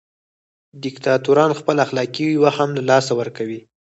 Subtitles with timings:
[0.83, 3.59] دیکتاتوران خپل اخلاقي وهم له لاسه ورکوي.